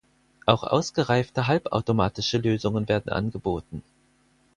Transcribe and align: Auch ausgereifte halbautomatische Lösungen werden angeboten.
Auch 0.47 0.63
ausgereifte 0.63 1.45
halbautomatische 1.45 2.39
Lösungen 2.39 2.89
werden 2.89 3.11
angeboten. 3.11 3.83